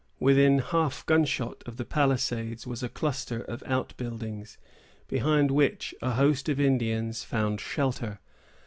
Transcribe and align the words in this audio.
Within 0.19 0.57
half 0.57 1.05
gunshot 1.05 1.61
of 1.67 1.77
the 1.77 1.85
palisades 1.85 2.65
was 2.65 2.81
a 2.81 2.89
cluster 2.89 3.39
of 3.41 3.61
outbuildings, 3.67 4.57
behind 5.07 5.51
which 5.51 5.93
a 6.01 6.13
host 6.13 6.49
of 6.49 6.59
Indians 6.59 7.23
found 7.23 7.61
shelter. 7.61 8.19